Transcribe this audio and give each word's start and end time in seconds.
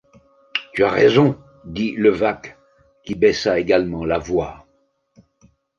Tu 0.73 0.83
as 0.83 0.89
raison, 0.89 1.37
dit 1.63 1.91
Levaque, 1.91 2.57
qui 3.03 3.13
baissa 3.13 3.59
également 3.59 4.03
la 4.03 4.17
voix. 4.17 4.65